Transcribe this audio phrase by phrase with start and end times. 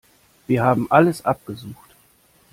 [0.47, 1.91] Wir haben alles abgesucht.